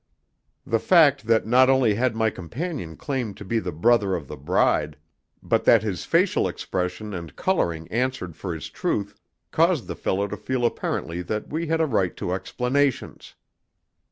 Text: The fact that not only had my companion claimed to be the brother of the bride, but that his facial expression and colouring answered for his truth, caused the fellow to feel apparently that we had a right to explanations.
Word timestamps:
The 0.65 0.79
fact 0.79 1.27
that 1.27 1.45
not 1.45 1.69
only 1.69 1.93
had 1.93 2.15
my 2.15 2.31
companion 2.31 2.97
claimed 2.97 3.37
to 3.37 3.45
be 3.45 3.59
the 3.59 3.71
brother 3.71 4.15
of 4.15 4.27
the 4.27 4.35
bride, 4.35 4.97
but 5.43 5.63
that 5.65 5.83
his 5.83 6.05
facial 6.05 6.47
expression 6.47 7.13
and 7.13 7.35
colouring 7.35 7.87
answered 7.89 8.35
for 8.35 8.51
his 8.51 8.71
truth, 8.71 9.19
caused 9.51 9.85
the 9.85 9.95
fellow 9.95 10.27
to 10.27 10.37
feel 10.37 10.65
apparently 10.65 11.21
that 11.21 11.49
we 11.53 11.67
had 11.67 11.79
a 11.81 11.85
right 11.85 12.17
to 12.17 12.33
explanations. 12.33 13.35